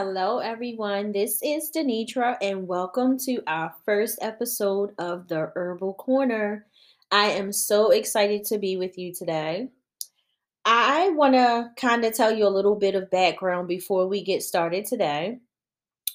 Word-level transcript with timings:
Hello, 0.00 0.38
everyone. 0.38 1.10
This 1.10 1.42
is 1.42 1.72
Denitra, 1.74 2.36
and 2.40 2.68
welcome 2.68 3.18
to 3.26 3.42
our 3.48 3.74
first 3.84 4.20
episode 4.22 4.94
of 4.96 5.26
the 5.26 5.50
Herbal 5.56 5.94
Corner. 5.94 6.66
I 7.10 7.30
am 7.30 7.52
so 7.52 7.90
excited 7.90 8.44
to 8.44 8.58
be 8.58 8.76
with 8.76 8.96
you 8.96 9.12
today. 9.12 9.70
I 10.64 11.08
want 11.08 11.34
to 11.34 11.70
kind 11.76 12.04
of 12.04 12.14
tell 12.14 12.30
you 12.30 12.46
a 12.46 12.48
little 12.48 12.76
bit 12.76 12.94
of 12.94 13.10
background 13.10 13.66
before 13.66 14.06
we 14.06 14.22
get 14.22 14.44
started 14.44 14.84
today. 14.84 15.40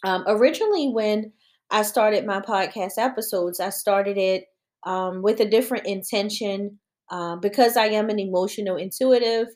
Um, 0.05 0.23
originally, 0.27 0.87
when 0.87 1.33
I 1.69 1.81
started 1.81 2.25
my 2.25 2.39
podcast 2.39 2.93
episodes, 2.97 3.59
I 3.59 3.69
started 3.69 4.17
it 4.17 4.45
um, 4.83 5.21
with 5.21 5.41
a 5.41 5.49
different 5.49 5.87
intention 5.87 6.79
uh, 7.11 7.35
because 7.35 7.75
I 7.75 7.87
am 7.87 8.09
an 8.09 8.19
emotional 8.19 8.77
intuitive 8.77 9.49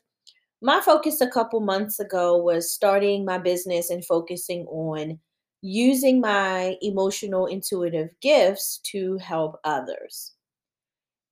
my 0.61 0.81
focus 0.81 1.21
a 1.21 1.29
couple 1.29 1.59
months 1.59 1.99
ago 1.99 2.38
was 2.38 2.71
starting 2.71 3.25
my 3.25 3.38
business 3.38 3.89
and 3.89 4.03
focusing 4.03 4.66
on 4.67 5.20
using 5.61 6.21
my 6.21 6.77
emotional 6.81 7.45
intuitive 7.45 8.09
gifts 8.21 8.80
to 8.91 9.17
help 9.17 9.59
others. 9.63 10.33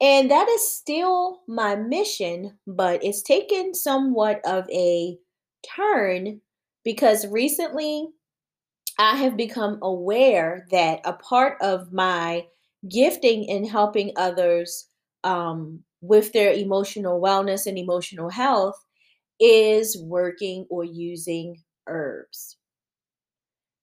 And 0.02 0.30
that 0.30 0.50
is 0.50 0.76
still 0.76 1.42
my 1.48 1.76
mission, 1.76 2.58
but 2.68 3.04
it's 3.04 3.22
taken 3.22 3.74
somewhat 3.74 4.42
of 4.46 4.70
a 4.70 5.18
turn 5.76 6.42
because 6.84 7.26
recently 7.28 8.10
I 9.00 9.16
have 9.18 9.38
become 9.38 9.80
aware 9.82 10.68
that 10.72 11.02
a 11.06 11.14
part 11.14 11.62
of 11.62 11.92
my 11.92 12.46
gifting 12.90 13.46
in 13.46 13.66
helping 13.66 14.12
others 14.16 14.88
um, 15.24 15.84
with 16.02 16.34
their 16.34 16.52
emotional 16.52 17.20
wellness 17.20 17.66
and 17.66 17.78
emotional 17.78 18.30
health 18.30 18.86
is 19.40 19.98
working 20.02 20.66
or 20.70 20.84
using 20.84 21.62
herbs. 21.88 22.58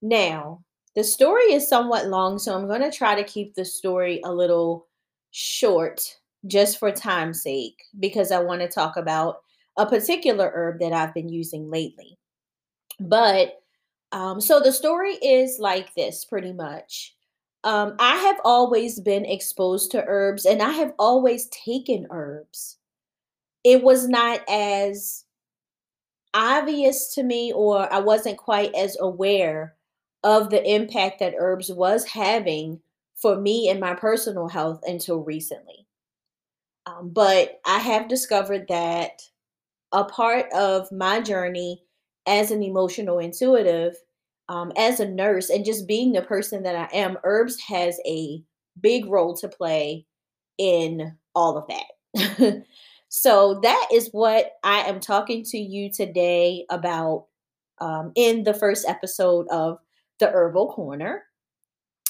Now, 0.01 0.63
the 0.95 1.05
story 1.05 1.53
is 1.53 1.69
somewhat 1.69 2.09
long, 2.09 2.39
so 2.39 2.55
I'm 2.55 2.67
going 2.67 2.83
to 2.83 2.91
try 2.91 3.15
to 3.15 3.25
keep 3.25 3.55
the 3.55 3.65
story 3.65 4.21
a 4.25 4.33
little 4.33 4.87
short 5.31 6.19
just 6.47 6.79
for 6.79 6.91
time's 6.91 7.43
sake 7.43 7.83
because 7.99 8.31
I 8.31 8.41
want 8.41 8.61
to 8.63 8.69
talk 8.69 8.97
about 8.97 9.43
a 9.79 9.87
particular 9.87 10.51
herb 10.55 10.81
that 10.81 10.93
I've 10.93 11.15
been 11.15 11.29
using 11.29 11.71
lately. 11.71 12.19
But 13.01 13.63
um, 14.13 14.41
so 14.41 14.61
the 14.61 14.73
story 14.73 15.15
is 15.15 15.59
like 15.59 15.95
this 15.95 16.25
pretty 16.25 16.53
much. 16.53 17.15
Um, 17.65 17.95
I 17.99 18.17
have 18.17 18.41
always 18.45 19.01
been 19.01 19.25
exposed 19.25 19.93
to 19.93 20.05
herbs 20.07 20.45
and 20.45 20.61
I 20.61 20.73
have 20.73 20.93
always 20.99 21.49
taken 21.49 22.07
herbs. 22.11 22.77
It 23.65 23.83
was 23.83 24.09
not 24.09 24.41
as 24.49 25.25
obvious 26.35 27.15
to 27.15 27.23
me 27.23 27.53
or 27.53 27.93
I 27.93 27.99
wasn't 27.99 28.39
quite 28.39 28.75
as 28.75 28.97
aware 29.01 29.75
of 30.25 30.51
the 30.51 30.65
impact 30.65 31.21
that 31.21 31.35
herbs 31.39 31.71
was 31.71 32.05
having 32.05 32.81
for 33.17 33.37
me 33.37 33.69
and 33.69 33.81
my 33.81 33.95
personal 33.95 34.49
health 34.49 34.81
until 34.87 35.23
recently. 35.23 35.87
Um, 36.87 37.11
but 37.11 37.61
I 37.67 37.79
have 37.79 38.09
discovered 38.09 38.67
that 38.69 39.23
a 39.93 40.05
part 40.05 40.47
of 40.53 40.91
my 40.91 41.21
journey 41.21 41.83
as 42.27 42.51
an 42.51 42.63
emotional 42.63 43.19
intuitive, 43.19 43.95
um, 44.49 44.73
as 44.77 45.01
a 45.01 45.09
nurse, 45.09 45.51
and 45.51 45.65
just 45.65 45.87
being 45.87 46.13
the 46.13 46.23
person 46.23 46.63
that 46.65 46.75
I 46.77 46.97
am, 46.97 47.19
herbs 47.25 47.61
has 47.61 47.99
a 48.07 48.43
big 48.81 49.07
role 49.07 49.35
to 49.37 49.49
play 49.49 50.07
in 50.59 51.17
all 51.35 51.57
of 51.57 51.67
that. 51.69 52.65
So 53.15 53.61
that 53.63 53.89
is 53.93 54.09
what 54.13 54.53
I 54.65 54.89
am 54.89 54.99
talking 54.99 55.45
to 55.51 55.59
you 55.59 55.93
today 55.93 56.65
about 56.71 57.27
um, 57.79 58.11
in 58.15 58.45
the 58.45 58.55
first 58.55 58.89
episode 58.89 59.47
of 59.51 59.77
the 60.19 60.31
Herbal 60.31 60.73
Corner 60.73 61.25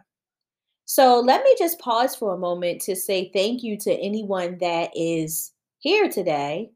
So 0.89 1.19
let 1.19 1.43
me 1.43 1.55
just 1.55 1.77
pause 1.77 2.15
for 2.15 2.33
a 2.33 2.37
moment 2.39 2.81
to 2.81 2.95
say 2.95 3.29
thank 3.31 3.61
you 3.61 3.77
to 3.77 3.93
anyone 3.93 4.57
that 4.57 4.89
is 4.95 5.53
here 5.77 6.09
today. 6.09 6.71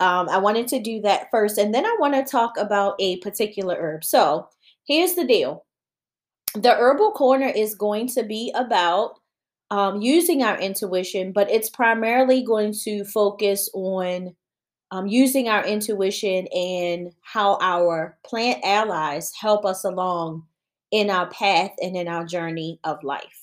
Um, 0.00 0.28
I 0.28 0.38
wanted 0.38 0.66
to 0.66 0.80
do 0.80 1.00
that 1.02 1.30
first, 1.30 1.58
and 1.58 1.72
then 1.72 1.86
I 1.86 1.96
want 2.00 2.14
to 2.14 2.24
talk 2.28 2.56
about 2.58 2.96
a 2.98 3.18
particular 3.18 3.76
herb. 3.78 4.02
So 4.02 4.48
here's 4.84 5.14
the 5.14 5.24
deal 5.24 5.64
the 6.54 6.74
herbal 6.74 7.12
corner 7.12 7.46
is 7.46 7.76
going 7.76 8.08
to 8.08 8.24
be 8.24 8.52
about 8.56 9.20
um, 9.70 10.02
using 10.02 10.42
our 10.42 10.58
intuition, 10.58 11.30
but 11.30 11.48
it's 11.48 11.70
primarily 11.70 12.42
going 12.42 12.74
to 12.82 13.04
focus 13.04 13.70
on 13.74 14.34
um, 14.90 15.06
using 15.06 15.48
our 15.48 15.64
intuition 15.64 16.48
and 16.48 17.12
how 17.20 17.58
our 17.60 18.18
plant 18.26 18.58
allies 18.64 19.32
help 19.40 19.64
us 19.64 19.84
along 19.84 20.42
in 20.90 21.10
our 21.10 21.30
path 21.30 21.70
and 21.80 21.96
in 21.96 22.08
our 22.08 22.24
journey 22.24 22.80
of 22.82 23.04
life. 23.04 23.41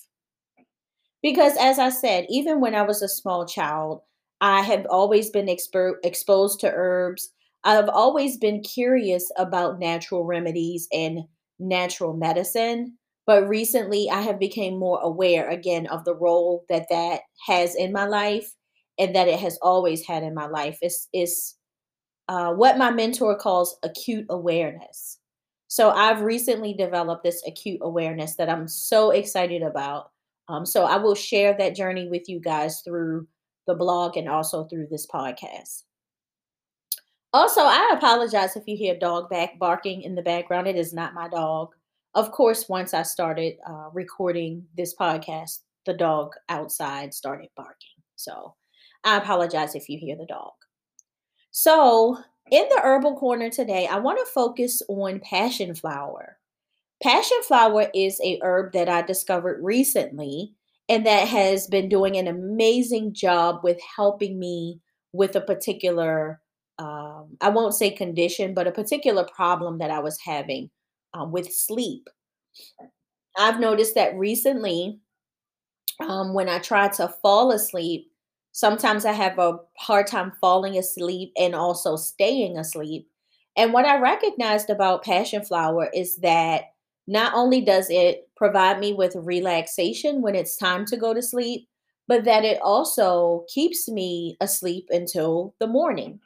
Because 1.21 1.55
as 1.59 1.79
I 1.79 1.89
said, 1.89 2.25
even 2.29 2.61
when 2.61 2.75
I 2.75 2.83
was 2.83 3.01
a 3.01 3.07
small 3.09 3.45
child, 3.45 4.01
I 4.41 4.61
have 4.61 4.85
always 4.89 5.29
been 5.29 5.47
expo- 5.47 5.95
exposed 6.03 6.59
to 6.61 6.71
herbs. 6.71 7.31
I've 7.63 7.89
always 7.89 8.37
been 8.37 8.61
curious 8.61 9.29
about 9.37 9.79
natural 9.79 10.23
remedies 10.23 10.87
and 10.93 11.19
natural 11.59 12.13
medicine, 12.13 12.97
but 13.25 13.47
recently 13.49 14.09
I 14.09 14.21
have 14.21 14.39
become 14.39 14.79
more 14.79 14.99
aware 15.01 15.49
again 15.49 15.87
of 15.87 16.05
the 16.05 16.15
role 16.15 16.65
that 16.69 16.87
that 16.89 17.21
has 17.47 17.75
in 17.75 17.91
my 17.91 18.05
life 18.05 18.53
and 18.97 19.13
that 19.15 19.27
it 19.27 19.39
has 19.39 19.57
always 19.61 20.05
had 20.07 20.23
in 20.23 20.33
my 20.33 20.47
life. 20.47 20.77
It's, 20.81 21.09
it's 21.11 21.57
uh, 22.27 22.53
what 22.53 22.77
my 22.77 22.91
mentor 22.91 23.35
calls 23.35 23.77
acute 23.83 24.25
awareness. 24.29 25.17
So 25.67 25.91
I've 25.91 26.21
recently 26.21 26.73
developed 26.73 27.23
this 27.23 27.43
acute 27.47 27.79
awareness 27.81 28.35
that 28.35 28.49
I'm 28.49 28.67
so 28.67 29.11
excited 29.11 29.61
about 29.61 30.11
um, 30.49 30.65
so 30.65 30.83
I 30.83 30.97
will 30.97 31.15
share 31.15 31.55
that 31.57 31.75
journey 31.75 32.09
with 32.09 32.27
you 32.27 32.39
guys 32.39 32.81
through 32.81 33.27
the 33.67 33.75
blog 33.75 34.17
and 34.17 34.27
also 34.27 34.65
through 34.65 34.87
this 34.89 35.05
podcast. 35.05 35.83
Also, 37.31 37.61
I 37.61 37.91
apologize 37.93 38.55
if 38.55 38.63
you 38.65 38.75
hear 38.75 38.97
dog 38.97 39.29
back 39.29 39.59
barking 39.59 40.01
in 40.01 40.15
the 40.15 40.23
background. 40.23 40.67
It 40.67 40.75
is 40.75 40.91
not 40.91 41.13
my 41.13 41.29
dog. 41.29 41.75
Of 42.15 42.31
course, 42.31 42.67
once 42.67 42.95
I 42.95 43.03
started 43.03 43.57
uh, 43.69 43.89
recording 43.93 44.65
this 44.75 44.95
podcast, 44.95 45.59
the 45.85 45.93
dog 45.93 46.33
outside 46.49 47.13
started 47.13 47.49
barking. 47.55 48.01
So 48.15 48.55
I 49.03 49.17
apologize 49.17 49.75
if 49.75 49.87
you 49.87 49.99
hear 49.99 50.15
the 50.15 50.25
dog. 50.25 50.53
So, 51.51 52.17
in 52.51 52.65
the 52.69 52.81
herbal 52.81 53.17
corner 53.17 53.51
today, 53.51 53.85
I 53.85 53.99
want 53.99 54.17
to 54.17 54.31
focus 54.31 54.81
on 54.89 55.19
passion 55.19 55.75
flower. 55.75 56.39
Passion 57.01 57.37
flower 57.47 57.87
is 57.93 58.19
a 58.21 58.39
herb 58.41 58.73
that 58.73 58.89
I 58.89 59.01
discovered 59.01 59.63
recently 59.63 60.53
and 60.89 61.05
that 61.05 61.27
has 61.27 61.67
been 61.67 61.87
doing 61.87 62.17
an 62.17 62.27
amazing 62.27 63.13
job 63.13 63.61
with 63.63 63.79
helping 63.95 64.37
me 64.37 64.81
with 65.13 65.35
a 65.35 65.41
particular 65.41 66.41
um, 66.79 67.35
I 67.41 67.49
won't 67.49 67.73
say 67.73 67.91
condition, 67.91 68.53
but 68.53 68.65
a 68.65 68.71
particular 68.71 69.25
problem 69.25 69.79
that 69.79 69.91
I 69.91 69.99
was 69.99 70.17
having 70.25 70.69
um, 71.13 71.31
with 71.31 71.53
sleep. 71.53 72.07
I've 73.37 73.59
noticed 73.59 73.95
that 73.95 74.15
recently, 74.15 74.99
um, 75.99 76.33
when 76.33 76.47
I 76.47 76.59
try 76.59 76.87
to 76.87 77.13
fall 77.21 77.51
asleep, 77.51 78.09
sometimes 78.53 79.03
I 79.03 79.11
have 79.11 79.37
a 79.39 79.57
hard 79.77 80.07
time 80.07 80.31
falling 80.39 80.77
asleep 80.77 81.33
and 81.37 81.53
also 81.53 81.97
staying 81.97 82.57
asleep. 82.57 83.09
And 83.57 83.73
what 83.73 83.85
I 83.85 83.99
recognized 83.99 84.69
about 84.69 85.03
passion 85.03 85.43
flower 85.43 85.89
is 85.93 86.15
that 86.17 86.63
not 87.09 87.33
only 87.33 87.59
does 87.59 87.87
it 87.89 88.29
provide 88.37 88.79
me 88.79 88.93
with 88.93 89.15
relaxation 89.15 90.21
when 90.21 90.35
it's 90.35 90.55
time 90.55 90.85
to 90.85 90.95
go 90.95 91.11
to 91.11 91.23
sleep, 91.23 91.67
but 92.07 92.23
that 92.23 92.45
it 92.45 92.61
also 92.61 93.45
keeps 93.51 93.89
me 93.89 94.37
asleep 94.41 94.87
until 94.91 95.55
the 95.59 95.65
morning. 95.65 96.19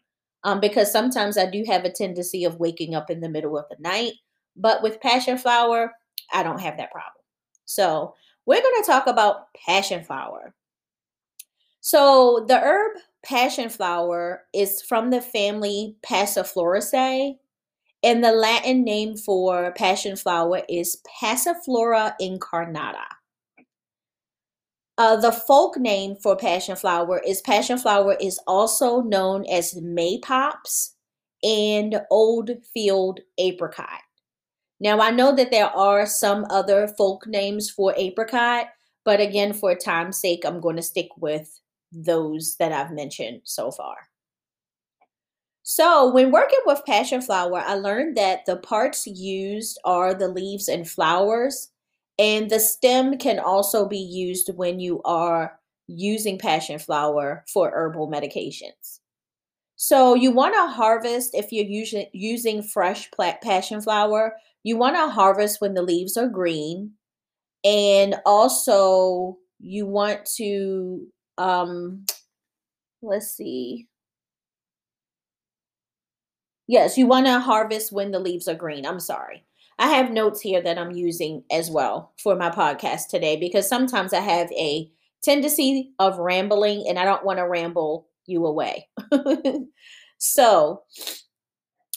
Um, 0.43 0.59
because 0.59 0.91
sometimes 0.91 1.37
I 1.37 1.49
do 1.49 1.63
have 1.65 1.85
a 1.85 1.89
tendency 1.89 2.43
of 2.43 2.59
waking 2.59 2.95
up 2.95 3.09
in 3.09 3.21
the 3.21 3.29
middle 3.29 3.57
of 3.57 3.63
the 3.69 3.77
night. 3.79 4.11
But 4.57 4.83
with 4.83 4.99
passion 4.99 5.37
flower, 5.37 5.93
I 6.33 6.43
don't 6.43 6.59
have 6.59 6.75
that 6.75 6.91
problem. 6.91 7.23
So 7.63 8.13
we're 8.45 8.61
going 8.61 8.83
to 8.83 8.85
talk 8.85 9.07
about 9.07 9.53
passion 9.65 10.03
flower. 10.03 10.53
So 11.79 12.43
the 12.45 12.59
herb 12.59 12.97
passion 13.25 13.69
flower 13.69 14.43
is 14.53 14.81
from 14.81 15.11
the 15.11 15.21
family 15.21 15.95
Passifloraceae. 16.05 17.37
And 18.03 18.21
the 18.21 18.33
Latin 18.33 18.83
name 18.83 19.15
for 19.15 19.71
passion 19.73 20.17
flower 20.17 20.61
is 20.67 21.01
Passiflora 21.21 22.13
incarnata. 22.21 23.05
Uh, 24.97 25.15
the 25.15 25.31
folk 25.31 25.77
name 25.77 26.15
for 26.21 26.35
passion 26.35 26.75
flower 26.75 27.21
is 27.25 27.41
passion 27.41 27.77
flower 27.77 28.15
is 28.19 28.39
also 28.45 29.01
known 29.01 29.45
as 29.49 29.73
maypops 29.75 30.91
and 31.41 32.01
old 32.11 32.51
field 32.73 33.21
apricot. 33.37 34.01
Now, 34.79 34.99
I 34.99 35.11
know 35.11 35.33
that 35.35 35.49
there 35.49 35.69
are 35.69 36.05
some 36.05 36.45
other 36.49 36.89
folk 36.89 37.25
names 37.25 37.69
for 37.69 37.93
apricot, 37.95 38.67
but 39.05 39.21
again, 39.21 39.53
for 39.53 39.73
time's 39.75 40.19
sake, 40.19 40.43
I'm 40.45 40.59
going 40.59 40.75
to 40.75 40.81
stick 40.83 41.07
with 41.17 41.59
those 41.91 42.57
that 42.59 42.73
I've 42.73 42.91
mentioned 42.91 43.41
so 43.45 43.71
far. 43.71 44.09
So, 45.63 46.11
when 46.11 46.31
working 46.31 46.59
with 46.65 46.85
passion 46.85 47.21
flower, 47.21 47.59
I 47.59 47.75
learned 47.75 48.17
that 48.17 48.45
the 48.45 48.57
parts 48.57 49.07
used 49.07 49.79
are 49.85 50.13
the 50.13 50.27
leaves 50.27 50.67
and 50.67 50.89
flowers, 50.89 51.69
and 52.19 52.49
the 52.49 52.59
stem 52.59 53.17
can 53.17 53.39
also 53.39 53.87
be 53.87 53.97
used 53.97 54.49
when 54.55 54.81
you 54.81 55.01
are 55.03 55.57
using 55.87 56.37
passion 56.37 56.79
flower 56.79 57.45
for 57.51 57.71
herbal 57.71 58.09
medications. 58.09 58.99
So, 59.77 60.15
you 60.15 60.31
want 60.31 60.53
to 60.53 60.67
harvest 60.67 61.33
if 61.33 61.53
you're 61.53 61.65
using, 61.65 62.07
using 62.13 62.61
fresh 62.61 63.09
passion 63.41 63.81
flower, 63.81 64.35
you 64.63 64.77
want 64.77 64.97
to 64.97 65.07
harvest 65.09 65.61
when 65.61 65.73
the 65.75 65.81
leaves 65.81 66.17
are 66.17 66.27
green. 66.27 66.91
And 67.63 68.15
also, 68.25 69.37
you 69.59 69.85
want 69.85 70.25
to, 70.37 71.07
um, 71.37 72.05
let's 73.01 73.31
see, 73.31 73.87
Yes, 76.67 76.97
you 76.97 77.07
want 77.07 77.25
to 77.25 77.39
harvest 77.39 77.91
when 77.91 78.11
the 78.11 78.19
leaves 78.19 78.47
are 78.47 78.55
green. 78.55 78.85
I'm 78.85 78.99
sorry. 78.99 79.43
I 79.79 79.89
have 79.89 80.11
notes 80.11 80.39
here 80.41 80.61
that 80.61 80.77
I'm 80.77 80.91
using 80.91 81.43
as 81.51 81.69
well 81.69 82.13
for 82.21 82.35
my 82.35 82.49
podcast 82.49 83.09
today 83.09 83.35
because 83.37 83.67
sometimes 83.67 84.13
I 84.13 84.19
have 84.19 84.51
a 84.51 84.89
tendency 85.23 85.91
of 85.99 86.19
rambling 86.19 86.85
and 86.87 86.99
I 86.99 87.05
don't 87.05 87.25
want 87.25 87.39
to 87.39 87.47
ramble 87.47 88.07
you 88.25 88.45
away. 88.45 88.87
so, 90.19 90.83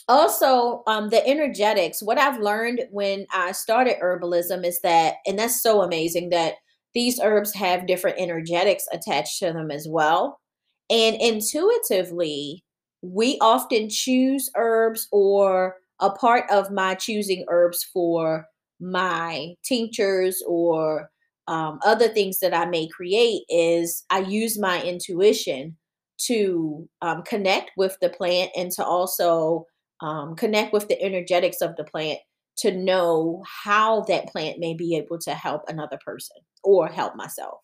also, 0.08 0.82
um, 0.86 1.08
the 1.08 1.26
energetics, 1.26 2.02
what 2.02 2.18
I've 2.18 2.38
learned 2.40 2.82
when 2.90 3.26
I 3.32 3.52
started 3.52 3.96
herbalism 4.00 4.64
is 4.64 4.80
that, 4.82 5.16
and 5.26 5.38
that's 5.38 5.60
so 5.62 5.82
amazing 5.82 6.30
that 6.30 6.54
these 6.94 7.18
herbs 7.20 7.52
have 7.54 7.86
different 7.88 8.18
energetics 8.20 8.84
attached 8.92 9.38
to 9.40 9.46
them 9.52 9.70
as 9.70 9.86
well. 9.90 10.40
And 10.88 11.16
intuitively, 11.20 12.64
we 13.12 13.38
often 13.40 13.88
choose 13.88 14.50
herbs 14.56 15.08
or 15.12 15.76
a 16.00 16.10
part 16.10 16.50
of 16.50 16.70
my 16.70 16.94
choosing 16.94 17.44
herbs 17.48 17.84
for 17.84 18.46
my 18.80 19.54
tinctures 19.64 20.42
or 20.46 21.10
um, 21.48 21.78
other 21.84 22.08
things 22.08 22.40
that 22.40 22.54
I 22.54 22.66
may 22.66 22.88
create 22.88 23.42
is 23.48 24.04
I 24.10 24.20
use 24.20 24.58
my 24.58 24.82
intuition 24.82 25.76
to 26.18 26.88
um, 27.02 27.22
connect 27.22 27.70
with 27.76 27.96
the 28.00 28.08
plant 28.08 28.50
and 28.56 28.70
to 28.72 28.84
also 28.84 29.66
um, 30.00 30.34
connect 30.34 30.72
with 30.72 30.88
the 30.88 31.00
energetics 31.00 31.60
of 31.60 31.76
the 31.76 31.84
plant 31.84 32.18
to 32.58 32.72
know 32.72 33.42
how 33.46 34.02
that 34.02 34.28
plant 34.28 34.58
may 34.58 34.74
be 34.74 34.96
able 34.96 35.18
to 35.18 35.34
help 35.34 35.62
another 35.68 35.98
person 36.04 36.36
or 36.64 36.88
help 36.88 37.14
myself. 37.14 37.60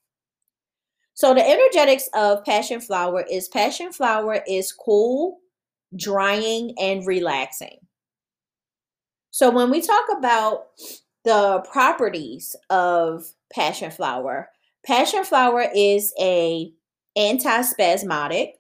So 1.15 1.35
the 1.35 1.47
energetics 1.47 2.09
of 2.15 2.45
passion 2.45 2.81
flower 2.81 3.25
is 3.31 3.49
passion 3.49 3.93
flower 3.93 4.43
is 4.49 4.73
cool, 4.73 5.39
drying, 5.95 6.75
and 6.79 7.07
relaxing. 7.07 7.79
So 9.31 9.51
when 9.51 9.71
we 9.71 9.81
talk 9.81 10.07
about 10.17 10.67
the 11.25 11.65
properties 11.71 12.57
of 12.71 13.25
passion 13.53 13.91
flower, 13.91 14.51
passion 14.85 15.25
flower 15.25 15.67
is 15.75 16.13
a 16.21 16.73
antispasmodic. 17.17 18.53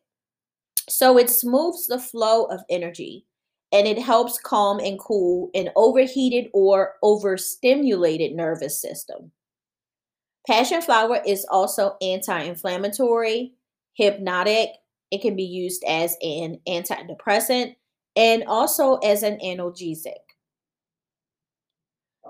So 0.89 1.19
it 1.19 1.31
smooths 1.31 1.87
the 1.87 1.99
flow 1.99 2.45
of 2.45 2.61
energy 2.69 3.27
and 3.73 3.87
it 3.87 3.99
helps 3.99 4.39
calm 4.39 4.79
and 4.79 4.99
cool 4.99 5.51
an 5.55 5.71
overheated 5.75 6.51
or 6.53 6.95
overstimulated 7.03 8.35
nervous 8.35 8.81
system. 8.81 9.33
Passion 10.47 10.83
flower 10.83 11.21
is 11.27 11.47
also 11.51 11.97
anti 12.03 12.43
inflammatory, 12.43 13.53
hypnotic. 13.95 14.71
It 15.11 15.23
can 15.23 15.37
be 15.37 15.45
used 15.45 15.85
as 15.87 16.17
an 16.23 16.59
antidepressant 16.69 17.77
and 18.17 18.45
also 18.45 18.97
as 18.97 19.23
an 19.23 19.39
analgesic. 19.45 20.15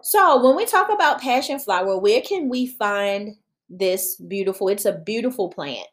So, 0.03 0.43
when 0.45 0.57
we 0.57 0.67
talk 0.67 0.91
about 0.93 1.21
passion 1.21 1.59
flower, 1.59 1.97
where 1.99 2.21
can 2.21 2.49
we 2.49 2.67
find 2.67 3.37
this 3.71 4.17
beautiful? 4.17 4.69
It's 4.69 4.85
a 4.85 4.99
beautiful 4.99 5.49
plant. 5.49 5.87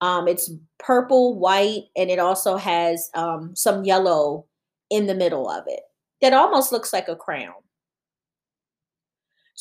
Um, 0.00 0.26
it's 0.26 0.50
purple, 0.78 1.38
white, 1.38 1.84
and 1.96 2.10
it 2.10 2.18
also 2.18 2.56
has 2.56 3.08
um, 3.14 3.54
some 3.54 3.84
yellow 3.84 4.46
in 4.90 5.06
the 5.06 5.14
middle 5.14 5.48
of 5.48 5.64
it 5.68 5.80
that 6.20 6.32
almost 6.32 6.72
looks 6.72 6.92
like 6.92 7.08
a 7.08 7.16
crown. 7.16 7.52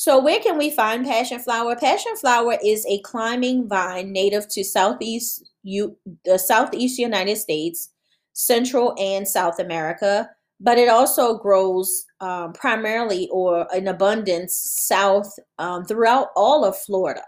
So, 0.02 0.20
where 0.20 0.40
can 0.40 0.58
we 0.58 0.72
find 0.72 1.06
passion 1.06 1.38
flower? 1.38 1.76
Passion 1.76 2.16
flower 2.16 2.58
is 2.66 2.84
a 2.88 2.98
climbing 3.02 3.70
vine 3.70 4.12
native 4.12 4.48
to 4.48 4.64
southeast 4.64 5.48
the 5.64 6.40
southeast 6.40 6.98
United 6.98 7.38
States, 7.38 7.90
Central 8.34 8.96
and 8.98 9.28
South 9.28 9.60
America, 9.60 10.28
but 10.60 10.80
it 10.80 10.90
also 10.90 11.38
grows 11.38 12.04
um, 12.20 12.52
primarily 12.54 13.30
or 13.32 13.68
in 13.76 13.90
abundance 13.90 14.56
south 14.56 15.32
um, 15.60 15.86
throughout 15.86 16.30
all 16.36 16.66
of 16.66 16.76
Florida. 16.76 17.24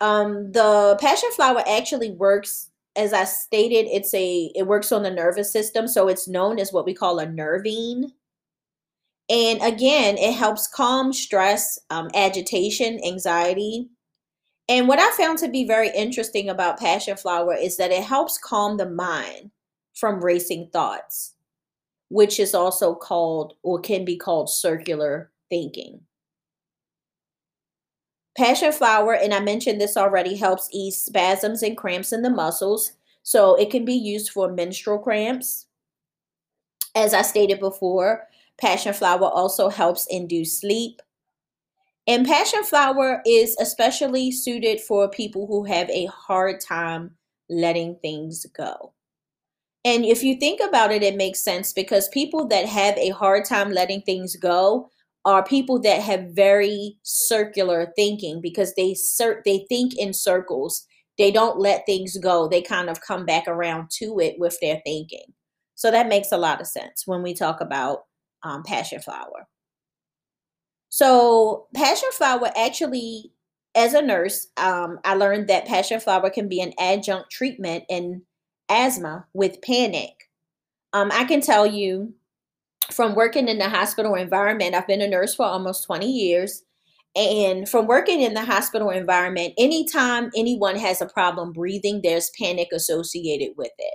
Um, 0.00 0.50
the 0.50 0.98
passion 1.00 1.30
flower 1.36 1.62
actually 1.64 2.10
works, 2.10 2.70
as 2.96 3.12
I 3.12 3.22
stated, 3.22 3.86
it's 3.86 4.12
a 4.14 4.50
it 4.56 4.66
works 4.66 4.90
on 4.90 5.04
the 5.04 5.12
nervous 5.12 5.52
system, 5.52 5.86
so 5.86 6.08
it's 6.08 6.26
known 6.26 6.58
as 6.58 6.72
what 6.72 6.86
we 6.86 6.92
call 6.92 7.20
a 7.20 7.26
nervine. 7.26 8.10
And 9.32 9.62
again, 9.62 10.18
it 10.18 10.34
helps 10.34 10.68
calm 10.68 11.10
stress, 11.14 11.78
um, 11.88 12.10
agitation, 12.14 13.00
anxiety. 13.02 13.88
And 14.68 14.86
what 14.86 14.98
I 14.98 15.10
found 15.16 15.38
to 15.38 15.48
be 15.48 15.64
very 15.64 15.88
interesting 15.88 16.50
about 16.50 16.78
passion 16.78 17.16
flower 17.16 17.54
is 17.54 17.78
that 17.78 17.90
it 17.90 18.04
helps 18.04 18.36
calm 18.36 18.76
the 18.76 18.90
mind 18.90 19.50
from 19.94 20.22
racing 20.22 20.68
thoughts, 20.70 21.32
which 22.10 22.38
is 22.38 22.54
also 22.54 22.94
called 22.94 23.54
or 23.62 23.80
can 23.80 24.04
be 24.04 24.18
called 24.18 24.50
circular 24.50 25.30
thinking. 25.48 26.00
Passion 28.36 28.70
flower, 28.70 29.14
and 29.14 29.32
I 29.32 29.40
mentioned 29.40 29.80
this 29.80 29.96
already, 29.96 30.36
helps 30.36 30.68
ease 30.72 31.00
spasms 31.00 31.62
and 31.62 31.74
cramps 31.74 32.12
in 32.12 32.20
the 32.20 32.28
muscles. 32.28 32.92
So 33.22 33.54
it 33.54 33.70
can 33.70 33.86
be 33.86 33.94
used 33.94 34.30
for 34.30 34.52
menstrual 34.52 34.98
cramps. 34.98 35.68
As 36.94 37.14
I 37.14 37.22
stated 37.22 37.60
before, 37.60 38.28
Passion 38.60 38.92
flower 38.94 39.26
also 39.26 39.68
helps 39.68 40.06
induce 40.08 40.60
sleep. 40.60 41.00
And 42.06 42.26
passion 42.26 42.64
flower 42.64 43.22
is 43.26 43.56
especially 43.60 44.32
suited 44.32 44.80
for 44.80 45.08
people 45.08 45.46
who 45.46 45.64
have 45.64 45.88
a 45.90 46.06
hard 46.06 46.60
time 46.60 47.16
letting 47.48 47.96
things 48.02 48.44
go. 48.56 48.92
And 49.84 50.04
if 50.04 50.22
you 50.22 50.36
think 50.36 50.60
about 50.60 50.92
it, 50.92 51.02
it 51.02 51.16
makes 51.16 51.44
sense 51.44 51.72
because 51.72 52.08
people 52.08 52.46
that 52.48 52.66
have 52.66 52.96
a 52.98 53.10
hard 53.10 53.44
time 53.44 53.72
letting 53.72 54.02
things 54.02 54.36
go 54.36 54.90
are 55.24 55.44
people 55.44 55.80
that 55.80 56.02
have 56.02 56.30
very 56.32 56.96
circular 57.02 57.92
thinking 57.96 58.40
because 58.40 58.74
they 58.74 58.96
they 59.44 59.66
think 59.68 59.96
in 59.96 60.12
circles. 60.12 60.86
They 61.18 61.30
don't 61.30 61.58
let 61.58 61.86
things 61.86 62.16
go. 62.18 62.48
They 62.48 62.62
kind 62.62 62.88
of 62.90 63.00
come 63.00 63.26
back 63.26 63.46
around 63.46 63.90
to 63.98 64.18
it 64.18 64.36
with 64.38 64.56
their 64.60 64.80
thinking. 64.84 65.26
So 65.74 65.90
that 65.90 66.08
makes 66.08 66.32
a 66.32 66.38
lot 66.38 66.60
of 66.60 66.66
sense 66.66 67.06
when 67.06 67.22
we 67.22 67.34
talk 67.34 67.60
about 67.60 68.04
um, 68.42 68.62
passion 68.62 69.00
flower. 69.00 69.48
So, 70.88 71.68
passion 71.74 72.10
flower 72.12 72.50
actually, 72.56 73.32
as 73.74 73.94
a 73.94 74.02
nurse, 74.02 74.48
um, 74.56 74.98
I 75.04 75.14
learned 75.14 75.48
that 75.48 75.66
passion 75.66 76.00
flower 76.00 76.28
can 76.28 76.48
be 76.48 76.60
an 76.60 76.72
adjunct 76.78 77.30
treatment 77.30 77.84
in 77.88 78.22
asthma 78.68 79.26
with 79.32 79.62
panic. 79.62 80.30
Um, 80.92 81.10
I 81.12 81.24
can 81.24 81.40
tell 81.40 81.66
you 81.66 82.14
from 82.90 83.14
working 83.14 83.48
in 83.48 83.58
the 83.58 83.68
hospital 83.68 84.14
environment, 84.14 84.74
I've 84.74 84.86
been 84.86 85.00
a 85.00 85.08
nurse 85.08 85.34
for 85.34 85.46
almost 85.46 85.84
20 85.84 86.10
years. 86.10 86.62
And 87.14 87.68
from 87.68 87.86
working 87.86 88.22
in 88.22 88.34
the 88.34 88.44
hospital 88.44 88.90
environment, 88.90 89.52
anytime 89.58 90.30
anyone 90.34 90.76
has 90.76 91.02
a 91.02 91.06
problem 91.06 91.52
breathing, 91.52 92.00
there's 92.02 92.30
panic 92.38 92.68
associated 92.72 93.52
with 93.56 93.72
it. 93.78 93.94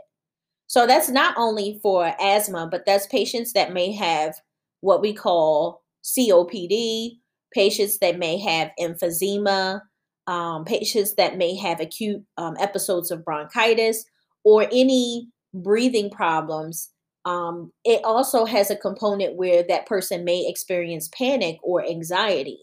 So 0.67 0.85
that's 0.85 1.09
not 1.09 1.33
only 1.37 1.79
for 1.81 2.13
asthma, 2.19 2.67
but 2.69 2.85
that's 2.85 3.07
patients 3.07 3.53
that 3.53 3.73
may 3.73 3.93
have 3.93 4.35
what 4.81 5.01
we 5.01 5.13
call 5.13 5.81
COPD, 6.03 7.17
patients 7.53 7.99
that 7.99 8.19
may 8.19 8.37
have 8.37 8.71
emphysema, 8.79 9.81
um, 10.27 10.65
patients 10.65 11.15
that 11.15 11.37
may 11.37 11.55
have 11.55 11.79
acute 11.79 12.21
um, 12.37 12.55
episodes 12.59 13.11
of 13.11 13.23
bronchitis, 13.23 14.05
or 14.43 14.67
any 14.71 15.29
breathing 15.53 16.09
problems. 16.09 16.89
Um, 17.25 17.71
it 17.83 18.03
also 18.03 18.45
has 18.45 18.69
a 18.69 18.75
component 18.75 19.35
where 19.35 19.63
that 19.67 19.85
person 19.85 20.23
may 20.23 20.47
experience 20.47 21.09
panic 21.17 21.57
or 21.63 21.85
anxiety. 21.85 22.59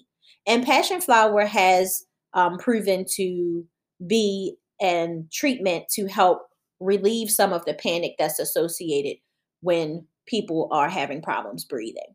And 0.46 0.64
passion 0.64 1.00
flower 1.00 1.44
has 1.44 2.04
um, 2.34 2.58
proven 2.58 3.04
to 3.16 3.64
be 4.06 4.56
an 4.80 5.28
treatment 5.32 5.84
to 5.92 6.06
help 6.06 6.42
relieve 6.80 7.30
some 7.30 7.52
of 7.52 7.64
the 7.64 7.74
panic 7.74 8.14
that's 8.18 8.38
associated 8.38 9.16
when 9.60 10.06
people 10.26 10.68
are 10.70 10.88
having 10.88 11.22
problems 11.22 11.64
breathing. 11.64 12.14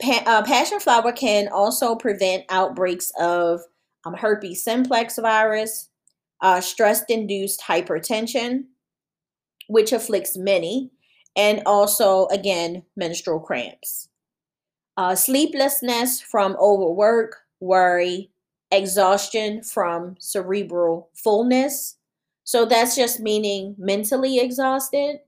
Pa- 0.00 0.22
uh, 0.26 0.42
passion 0.44 0.80
flower 0.80 1.12
can 1.12 1.48
also 1.48 1.94
prevent 1.96 2.44
outbreaks 2.50 3.10
of 3.18 3.60
um, 4.04 4.14
herpes 4.14 4.62
simplex 4.62 5.18
virus, 5.18 5.90
uh, 6.40 6.60
stress 6.60 7.02
induced 7.08 7.60
hypertension, 7.60 8.64
which 9.66 9.92
afflicts 9.92 10.36
many, 10.36 10.90
and 11.36 11.62
also, 11.66 12.26
again, 12.28 12.84
menstrual 12.96 13.40
cramps. 13.40 14.08
Uh, 14.96 15.14
sleeplessness 15.14 16.20
from 16.20 16.56
overwork, 16.60 17.36
worry, 17.60 18.30
exhaustion 18.70 19.62
from 19.62 20.16
cerebral 20.18 21.10
fullness. 21.14 21.97
So 22.48 22.64
that's 22.64 22.96
just 22.96 23.20
meaning 23.20 23.74
mentally 23.76 24.38
exhausted. 24.38 25.18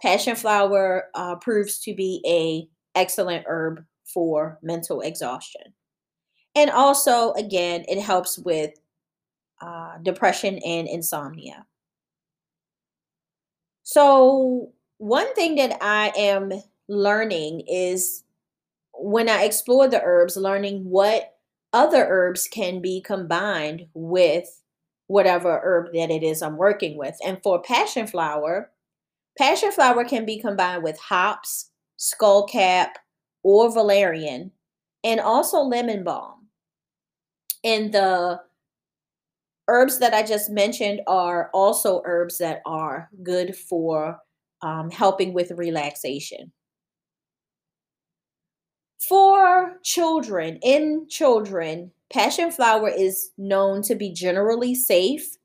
Passion 0.00 0.36
flower 0.36 1.08
uh, 1.12 1.34
proves 1.34 1.80
to 1.80 1.92
be 1.92 2.22
a 2.24 2.68
excellent 2.96 3.44
herb 3.48 3.84
for 4.04 4.60
mental 4.62 5.00
exhaustion. 5.00 5.74
And 6.54 6.70
also, 6.70 7.32
again, 7.32 7.84
it 7.88 8.00
helps 8.00 8.38
with 8.38 8.74
uh, 9.60 9.98
depression 10.04 10.60
and 10.64 10.86
insomnia. 10.86 11.66
So, 13.82 14.70
one 14.98 15.34
thing 15.34 15.56
that 15.56 15.78
I 15.80 16.12
am 16.16 16.52
learning 16.86 17.64
is 17.66 18.22
when 18.94 19.28
I 19.28 19.42
explore 19.42 19.88
the 19.88 20.00
herbs, 20.00 20.36
learning 20.36 20.84
what 20.84 21.38
other 21.72 22.06
herbs 22.08 22.46
can 22.46 22.80
be 22.80 23.00
combined 23.00 23.88
with 23.94 24.62
whatever 25.08 25.60
herb 25.64 25.92
that 25.94 26.10
it 26.10 26.22
is 26.22 26.42
I'm 26.42 26.56
working 26.56 26.96
with. 26.96 27.16
And 27.24 27.42
for 27.42 27.60
passion 27.60 28.06
flower, 28.06 28.70
passion 29.36 29.72
flower 29.72 30.04
can 30.04 30.24
be 30.24 30.38
combined 30.38 30.84
with 30.84 30.98
hops, 30.98 31.70
skullcap, 31.98 32.90
or 33.42 33.72
valerian, 33.72 34.52
and 35.02 35.20
also 35.20 35.58
lemon 35.58 36.04
balm. 36.04 36.46
And 37.64 37.92
the 37.92 38.40
herbs 39.66 39.98
that 39.98 40.14
I 40.14 40.22
just 40.22 40.50
mentioned 40.50 41.00
are 41.06 41.50
also 41.52 42.02
herbs 42.04 42.38
that 42.38 42.62
are 42.66 43.10
good 43.22 43.56
for 43.56 44.18
um, 44.62 44.90
helping 44.90 45.32
with 45.32 45.50
relaxation. 45.52 46.52
For 48.98 49.78
children, 49.82 50.58
in 50.62 51.06
children, 51.08 51.92
passion 52.12 52.50
flower 52.50 52.88
is 52.88 53.30
known 53.36 53.82
to 53.82 53.94
be 53.94 54.12
generally 54.12 54.74
safe 54.74 55.36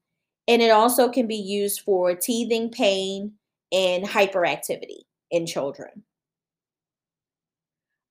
and 0.47 0.61
it 0.61 0.71
also 0.71 1.09
can 1.09 1.27
be 1.27 1.35
used 1.35 1.81
for 1.81 2.15
teething 2.15 2.69
pain 2.69 3.33
and 3.71 4.05
hyperactivity 4.05 5.01
in 5.31 5.45
children. 5.45 6.03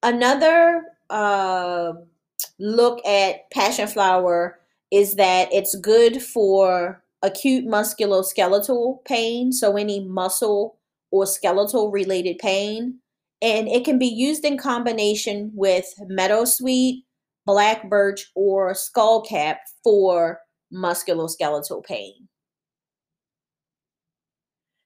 Another 0.03 0.83
uh, 1.11 1.93
look 2.59 3.07
at 3.07 3.51
passion 3.51 3.87
flower 3.87 4.59
is 4.91 5.15
that 5.17 5.53
it's 5.53 5.77
good 5.77 6.23
for 6.23 7.03
acute 7.23 7.65
musculoskeletal 7.65 9.05
pain, 9.05 9.53
so 9.53 9.77
any 9.77 10.01
muscle 10.01 10.79
or 11.13 11.27
skeletal 11.27 11.91
related 11.91 12.39
pain, 12.39 12.99
and 13.41 13.69
it 13.69 13.85
can 13.85 13.99
be 13.99 14.07
used 14.07 14.45
in 14.45 14.59
combination 14.59 15.53
with 15.55 15.95
meadowsweet, 16.11 17.03
black 17.47 17.89
birch, 17.89 18.31
or 18.35 18.73
skullcap 18.73 19.57
for 19.83 20.41
musculoskeletal 20.73 21.85
pain. 21.85 22.29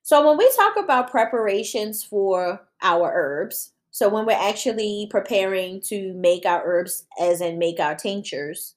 So, 0.03 0.27
when 0.27 0.39
we 0.39 0.51
talk 0.57 0.77
about 0.77 1.11
preparations 1.11 2.05
for 2.05 2.61
our 2.83 3.13
herbs, 3.13 3.73
so 3.91 4.09
when 4.09 4.27
we're 4.27 4.33
actually 4.33 5.09
preparing 5.11 5.81
to 5.87 6.13
make 6.13 6.45
our 6.45 6.63
herbs, 6.65 7.07
as 7.21 7.41
in 7.41 7.59
make 7.59 7.81
our 7.81 7.95
tinctures 7.95 8.75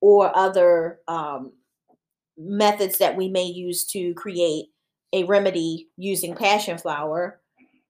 or 0.00 0.36
other 0.36 1.00
um, 1.08 1.52
methods 2.38 2.98
that 2.98 3.16
we 3.16 3.28
may 3.28 3.44
use 3.44 3.84
to 3.88 4.14
create 4.14 4.66
a 5.12 5.24
remedy 5.24 5.88
using 5.96 6.34
passion 6.34 6.78
flower, 6.78 7.40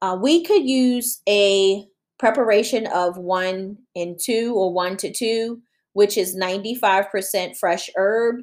uh, 0.03 0.19
we 0.21 0.45
could 0.45 0.69
use 0.69 1.23
a 1.29 1.87
preparation 2.19 2.87
of 2.87 3.19
one 3.19 3.79
and 3.95 4.19
two 4.23 4.55
or 4.55 4.73
one 4.73 4.97
to 4.99 5.13
two, 5.13 5.61
which 5.93 6.17
is 6.17 6.37
95% 6.37 7.57
fresh 7.57 7.91
herb. 7.97 8.43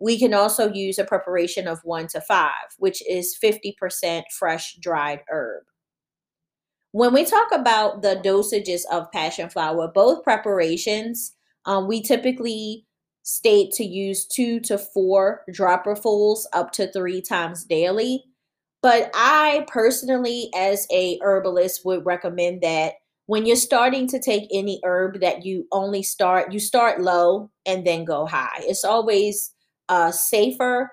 We 0.00 0.18
can 0.18 0.34
also 0.34 0.72
use 0.72 0.98
a 0.98 1.04
preparation 1.04 1.66
of 1.66 1.80
one 1.84 2.08
to 2.08 2.20
five, 2.20 2.74
which 2.78 3.02
is 3.08 3.36
50% 3.42 4.22
fresh 4.38 4.76
dried 4.80 5.20
herb. 5.30 5.64
When 6.92 7.12
we 7.12 7.24
talk 7.24 7.48
about 7.52 8.02
the 8.02 8.20
dosages 8.24 8.82
of 8.92 9.10
passion 9.10 9.50
flower, 9.50 9.90
both 9.92 10.22
preparations, 10.22 11.32
um, 11.66 11.88
we 11.88 12.02
typically 12.02 12.86
state 13.24 13.72
to 13.72 13.84
use 13.84 14.26
two 14.26 14.60
to 14.60 14.78
four 14.78 15.42
dropperfuls 15.50 16.44
up 16.52 16.70
to 16.72 16.92
three 16.92 17.20
times 17.20 17.64
daily. 17.64 18.22
But 18.82 19.10
I 19.14 19.64
personally, 19.66 20.50
as 20.54 20.86
a 20.92 21.18
herbalist, 21.22 21.84
would 21.84 22.04
recommend 22.04 22.62
that 22.62 22.94
when 23.26 23.46
you're 23.46 23.56
starting 23.56 24.06
to 24.08 24.20
take 24.20 24.48
any 24.52 24.80
herb 24.84 25.20
that 25.20 25.44
you 25.44 25.66
only 25.72 26.02
start, 26.02 26.52
you 26.52 26.58
start 26.58 27.00
low 27.00 27.50
and 27.64 27.86
then 27.86 28.04
go 28.04 28.26
high. 28.26 28.60
It's 28.60 28.84
always 28.84 29.54
uh, 29.88 30.10
safer 30.10 30.90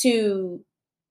to 0.00 0.60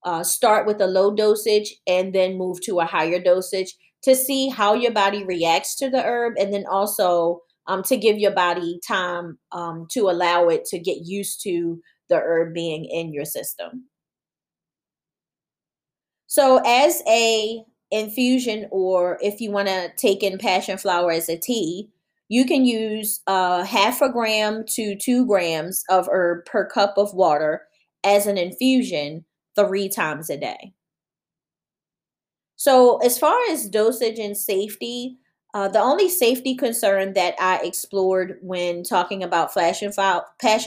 uh, 0.03 0.23
start 0.23 0.65
with 0.65 0.81
a 0.81 0.87
low 0.87 1.13
dosage 1.13 1.75
and 1.87 2.13
then 2.13 2.37
move 2.37 2.61
to 2.61 2.79
a 2.79 2.85
higher 2.85 3.21
dosage 3.21 3.75
to 4.03 4.15
see 4.15 4.49
how 4.49 4.73
your 4.73 4.91
body 4.91 5.23
reacts 5.23 5.75
to 5.75 5.89
the 5.89 6.03
herb 6.03 6.33
and 6.39 6.53
then 6.53 6.65
also 6.69 7.41
um, 7.67 7.81
to 7.83 7.97
give 7.97 8.19
your 8.19 8.33
body 8.33 8.79
time 8.87 9.39
um, 9.51 9.87
to 9.91 10.09
allow 10.09 10.47
it 10.47 10.65
to 10.65 10.79
get 10.79 10.97
used 11.03 11.41
to 11.43 11.79
the 12.09 12.17
herb 12.17 12.53
being 12.53 12.85
in 12.85 13.11
your 13.11 13.25
system. 13.25 13.85
So 16.27 16.61
as 16.65 17.01
a 17.07 17.63
infusion 17.91 18.67
or 18.71 19.17
if 19.21 19.39
you 19.39 19.51
want 19.51 19.67
to 19.67 19.91
take 19.97 20.23
in 20.23 20.37
passion 20.37 20.77
flower 20.77 21.11
as 21.11 21.29
a 21.29 21.37
tea, 21.37 21.89
you 22.27 22.45
can 22.45 22.65
use 22.65 23.21
uh, 23.27 23.63
half 23.63 24.01
a 24.01 24.11
gram 24.11 24.63
to 24.69 24.95
two 24.95 25.25
grams 25.25 25.83
of 25.89 26.09
herb 26.11 26.45
per 26.45 26.67
cup 26.67 26.95
of 26.97 27.13
water 27.13 27.63
as 28.03 28.25
an 28.25 28.37
infusion 28.37 29.25
three 29.55 29.89
times 29.89 30.29
a 30.29 30.37
day. 30.37 30.73
So, 32.55 32.97
as 32.97 33.19
far 33.19 33.37
as 33.51 33.69
dosage 33.69 34.17
and 34.17 34.35
safety, 34.35 35.17
uh, 35.53 35.67
the 35.67 35.79
only 35.79 36.09
safety 36.09 36.55
concern 36.55 37.13
that 37.13 37.35
I 37.39 37.59
explored 37.63 38.39
when 38.41 38.83
talking 38.83 39.23
about 39.23 39.53
passion 39.53 39.91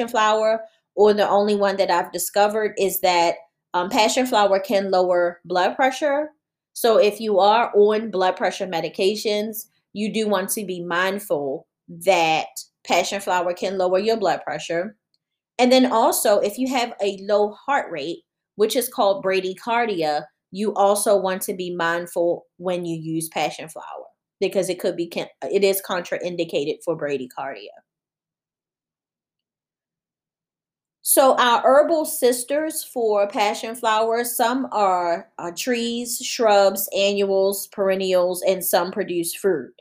flower, 0.09 0.65
or 0.95 1.13
the 1.13 1.29
only 1.29 1.55
one 1.55 1.77
that 1.77 1.91
I've 1.91 2.13
discovered, 2.13 2.75
is 2.79 3.01
that 3.01 3.37
um, 3.75 3.91
passion 3.91 4.27
flower 4.27 4.61
can 4.61 4.91
lower 4.91 5.41
blood 5.45 5.77
pressure. 5.77 6.31
So 6.79 6.97
if 6.97 7.21
you 7.21 7.41
are 7.41 7.73
on 7.75 8.09
blood 8.09 8.37
pressure 8.37 8.65
medications, 8.65 9.67
you 9.95 10.13
do 10.13 10.29
want 10.29 10.49
to 10.51 10.65
be 10.65 10.81
mindful 10.81 11.67
that 11.89 12.47
passion 12.87 13.21
flower 13.21 13.53
can 13.53 13.77
lower 13.79 13.99
your 13.99 14.17
blood 14.17 14.43
pressure. 14.45 14.97
And 15.59 15.73
then 15.73 15.91
also, 15.91 16.39
if 16.39 16.57
you 16.57 16.69
have 16.69 16.95
a 17.03 17.19
low 17.23 17.51
heart 17.51 17.91
rate, 17.91 18.19
which 18.55 18.77
is 18.77 18.89
called 18.89 19.25
bradycardia, 19.25 20.23
you 20.53 20.73
also 20.75 21.17
want 21.17 21.43
to 21.43 21.53
be 21.53 21.75
mindful 21.75 22.47
when 22.59 22.85
you 22.85 22.97
use 22.97 23.29
passion 23.29 23.69
flower 23.69 24.07
because 24.39 24.69
it 24.69 24.79
could 24.79 24.95
be 24.95 25.11
it 25.43 25.65
is 25.65 25.83
contraindicated 25.85 26.77
for 26.85 26.97
bradycardia. 26.97 27.75
So 31.11 31.37
our 31.37 31.63
herbal 31.63 32.05
sisters 32.05 32.85
for 32.85 33.27
passion 33.29 33.75
flower, 33.75 34.25
some 34.25 34.69
are 34.73 35.31
trees, 35.57 36.19
shrubs, 36.19 36.87
annuals, 36.95 37.67
perennials, 37.69 38.43
and 38.43 38.63
some 38.63 38.91
produce 38.93 39.35
fruit. 39.35 39.73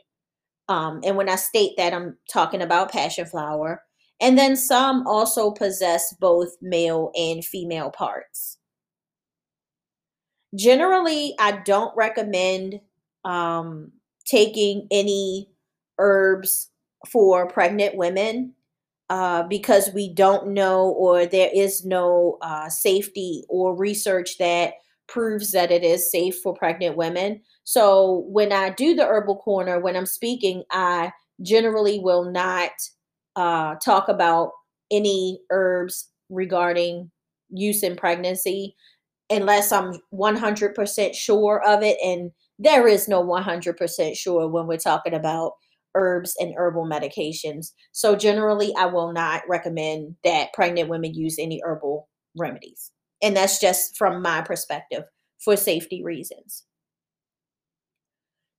Um, 0.70 1.02
and 1.04 1.18
when 1.18 1.28
I 1.28 1.36
state 1.36 1.72
that, 1.76 1.92
I'm 1.92 2.16
talking 2.32 2.62
about 2.62 2.90
passion 2.90 3.26
flower. 3.26 3.82
And 4.22 4.38
then 4.38 4.56
some 4.56 5.06
also 5.06 5.50
possess 5.50 6.14
both 6.18 6.56
male 6.62 7.12
and 7.14 7.44
female 7.44 7.90
parts. 7.90 8.56
Generally, 10.54 11.34
I 11.38 11.60
don't 11.62 11.94
recommend 11.94 12.80
um, 13.26 13.92
taking 14.24 14.88
any 14.90 15.50
herbs 15.98 16.70
for 17.06 17.46
pregnant 17.48 17.96
women 17.96 18.54
uh, 19.10 19.42
because 19.44 19.90
we 19.94 20.12
don't 20.12 20.48
know 20.48 20.90
or 20.90 21.26
there 21.26 21.50
is 21.54 21.84
no 21.84 22.38
uh, 22.42 22.68
safety 22.68 23.44
or 23.48 23.74
research 23.74 24.38
that 24.38 24.74
proves 25.06 25.52
that 25.52 25.70
it 25.70 25.82
is 25.82 26.10
safe 26.10 26.38
for 26.42 26.54
pregnant 26.54 26.96
women. 26.96 27.40
So 27.64 28.26
when 28.28 28.52
I 28.52 28.70
do 28.70 28.94
the 28.94 29.06
herbal 29.06 29.36
corner, 29.36 29.80
when 29.80 29.96
I'm 29.96 30.06
speaking, 30.06 30.62
I 30.70 31.12
generally 31.42 31.98
will 31.98 32.30
not 32.30 32.72
uh, 33.36 33.76
talk 33.76 34.08
about 34.08 34.52
any 34.90 35.40
herbs 35.50 36.08
regarding 36.28 37.10
use 37.50 37.82
in 37.82 37.96
pregnancy 37.96 38.76
unless 39.30 39.72
I'm 39.72 39.94
100% 40.12 41.14
sure 41.14 41.62
of 41.66 41.82
it. 41.82 41.98
And 42.02 42.30
there 42.58 42.88
is 42.88 43.08
no 43.08 43.22
100% 43.24 44.16
sure 44.16 44.48
when 44.48 44.66
we're 44.66 44.78
talking 44.78 45.14
about 45.14 45.52
herbs 45.98 46.34
and 46.38 46.54
herbal 46.56 46.86
medications. 46.86 47.72
So, 47.92 48.16
generally, 48.16 48.72
I 48.78 48.86
will 48.86 49.12
not 49.12 49.42
recommend 49.48 50.16
that 50.24 50.52
pregnant 50.52 50.88
women 50.88 51.14
use 51.14 51.36
any 51.38 51.60
herbal 51.64 52.08
remedies. 52.36 52.92
And 53.22 53.36
that's 53.36 53.60
just 53.60 53.96
from 53.96 54.22
my 54.22 54.42
perspective 54.42 55.04
for 55.44 55.56
safety 55.56 56.02
reasons. 56.04 56.64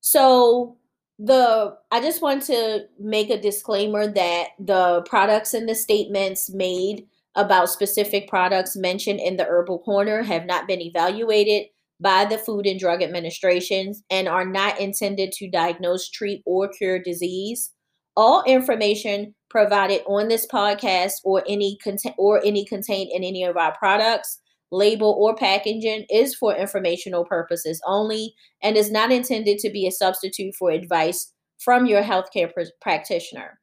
So, 0.02 0.78
the 1.18 1.78
I 1.92 2.02
just 2.02 2.22
want 2.22 2.44
to 2.44 2.86
make 3.00 3.30
a 3.30 3.42
disclaimer 3.42 4.08
that 4.08 4.50
the 4.58 5.02
products 5.04 5.54
and 5.54 5.68
the 5.68 5.76
statements 5.76 6.50
made 6.50 7.08
about 7.36 7.70
specific 7.70 8.28
products 8.28 8.76
mentioned 8.76 9.20
in 9.20 9.38
the 9.38 9.46
herbal 9.46 9.80
corner 9.80 10.24
have 10.24 10.46
not 10.46 10.68
been 10.68 10.82
evaluated 10.82 11.68
by 12.00 12.26
the 12.26 12.38
Food 12.38 12.66
and 12.66 12.80
Drug 12.80 13.02
Administrations 13.02 14.04
and 14.10 14.28
are 14.28 14.46
not 14.46 14.80
intended 14.80 15.32
to 15.34 15.50
diagnose, 15.50 16.10
treat, 16.10 16.42
or 16.46 16.70
cure 16.70 17.00
disease. 17.00 17.72
All 18.16 18.44
information 18.44 19.36
provided 19.50 20.02
on 20.08 20.28
this 20.28 20.48
podcast 20.48 21.14
or 21.24 21.44
any 21.48 21.78
content 21.82 22.16
or 22.18 22.42
any 22.46 22.66
contained 22.66 23.12
in 23.14 23.24
any 23.24 23.44
of 23.44 23.58
our 23.58 23.76
products, 23.78 24.40
label, 24.72 25.16
or 25.20 25.36
packaging 25.36 26.06
is 26.10 26.36
for 26.36 26.56
informational 26.56 27.26
purposes 27.26 27.82
only 27.86 28.34
and 28.62 28.78
is 28.78 28.92
not 28.92 29.12
intended 29.12 29.58
to 29.60 29.70
be 29.70 29.88
a 29.88 29.92
substitute 29.92 30.56
for 30.56 30.72
advice 30.72 31.34
from 31.60 31.86
your 31.86 32.04
healthcare 32.04 32.54
pr- 32.54 32.62
practitioner. 32.82 33.60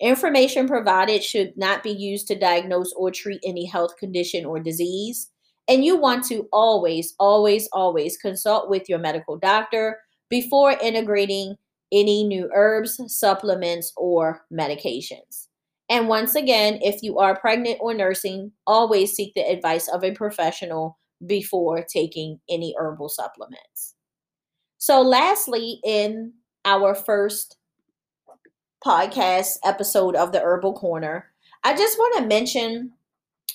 Information 0.00 0.66
provided 0.66 1.22
should 1.22 1.52
not 1.56 1.82
be 1.82 1.90
used 1.90 2.26
to 2.28 2.38
diagnose 2.38 2.92
or 2.96 3.10
treat 3.10 3.40
any 3.44 3.66
health 3.66 3.96
condition 3.98 4.46
or 4.46 4.58
disease. 4.58 5.28
And 5.70 5.84
you 5.84 5.96
want 5.96 6.24
to 6.26 6.48
always, 6.52 7.14
always, 7.20 7.68
always 7.72 8.16
consult 8.16 8.68
with 8.68 8.88
your 8.88 8.98
medical 8.98 9.38
doctor 9.38 10.00
before 10.28 10.72
integrating 10.72 11.56
any 11.92 12.24
new 12.24 12.50
herbs, 12.52 13.00
supplements, 13.06 13.92
or 13.96 14.44
medications. 14.52 15.46
And 15.88 16.08
once 16.08 16.34
again, 16.34 16.80
if 16.82 17.04
you 17.04 17.18
are 17.18 17.38
pregnant 17.38 17.78
or 17.80 17.94
nursing, 17.94 18.50
always 18.66 19.12
seek 19.12 19.32
the 19.34 19.48
advice 19.48 19.86
of 19.86 20.02
a 20.02 20.10
professional 20.10 20.98
before 21.24 21.84
taking 21.84 22.40
any 22.48 22.74
herbal 22.76 23.08
supplements. 23.08 23.94
So, 24.78 25.02
lastly, 25.02 25.80
in 25.84 26.32
our 26.64 26.96
first 26.96 27.58
podcast 28.84 29.58
episode 29.64 30.16
of 30.16 30.32
the 30.32 30.40
Herbal 30.40 30.72
Corner, 30.72 31.30
I 31.62 31.76
just 31.76 31.96
want 31.96 32.16
to 32.18 32.26
mention 32.26 32.92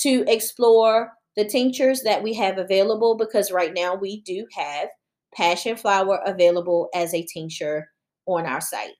to 0.00 0.24
explore 0.28 1.12
the 1.36 1.46
tinctures 1.46 2.02
that 2.02 2.22
we 2.22 2.34
have 2.34 2.58
available 2.58 3.16
because 3.16 3.50
right 3.50 3.72
now 3.74 3.94
we 3.94 4.20
do 4.20 4.46
have 4.54 4.90
passion 5.34 5.76
flower 5.76 6.20
available 6.26 6.90
as 6.94 7.14
a 7.14 7.24
tincture 7.24 7.88
on 8.26 8.44
our 8.44 8.60
site. 8.60 8.92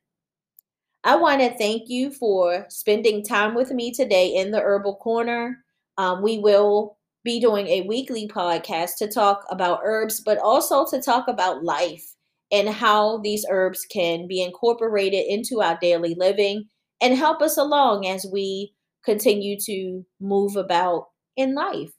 I 1.04 1.16
want 1.16 1.40
to 1.40 1.56
thank 1.56 1.88
you 1.88 2.10
for 2.10 2.66
spending 2.68 3.24
time 3.24 3.54
with 3.54 3.70
me 3.70 3.92
today 3.92 4.34
in 4.34 4.50
the 4.50 4.60
Herbal 4.60 4.96
Corner. 4.96 5.64
Um, 5.96 6.22
we 6.22 6.38
will 6.38 6.96
be 7.24 7.40
doing 7.40 7.66
a 7.68 7.82
weekly 7.82 8.28
podcast 8.28 8.96
to 8.98 9.08
talk 9.08 9.44
about 9.50 9.80
herbs, 9.84 10.20
but 10.20 10.38
also 10.38 10.86
to 10.86 11.00
talk 11.00 11.28
about 11.28 11.64
life 11.64 12.04
and 12.50 12.68
how 12.68 13.18
these 13.18 13.44
herbs 13.48 13.84
can 13.90 14.26
be 14.26 14.42
incorporated 14.42 15.24
into 15.26 15.60
our 15.60 15.78
daily 15.80 16.14
living 16.18 16.68
and 17.00 17.16
help 17.16 17.42
us 17.42 17.56
along 17.56 18.06
as 18.06 18.26
we 18.32 18.74
continue 19.04 19.56
to 19.60 20.04
move 20.20 20.56
about 20.56 21.06
in 21.36 21.54
life. 21.54 21.90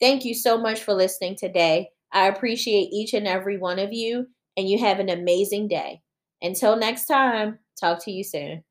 Thank 0.00 0.24
you 0.24 0.34
so 0.34 0.58
much 0.58 0.82
for 0.82 0.94
listening 0.94 1.36
today. 1.36 1.88
I 2.12 2.28
appreciate 2.28 2.90
each 2.92 3.14
and 3.14 3.26
every 3.26 3.58
one 3.58 3.78
of 3.78 3.92
you, 3.92 4.26
and 4.56 4.68
you 4.68 4.78
have 4.78 4.98
an 5.00 5.08
amazing 5.08 5.68
day. 5.68 6.02
Until 6.42 6.76
next 6.76 7.06
time, 7.06 7.58
talk 7.80 8.02
to 8.04 8.10
you 8.12 8.24
soon. 8.24 8.64